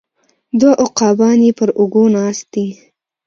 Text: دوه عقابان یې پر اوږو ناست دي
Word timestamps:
دوه 0.59 0.73
عقابان 0.83 1.37
یې 1.47 1.51
پر 1.59 1.69
اوږو 1.77 2.03
ناست 2.15 2.45
دي 2.53 2.67